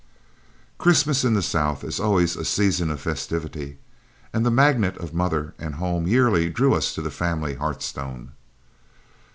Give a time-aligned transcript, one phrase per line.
[0.79, 3.77] Christmas in the South is always a season of festivity,
[4.33, 8.31] and the magnet of mother and home yearly drew us to the family hearthstone.